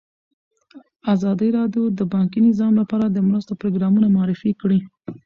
[1.13, 4.79] ازادي راډیو د بانکي نظام لپاره د مرستو پروګرامونه معرفي کړي.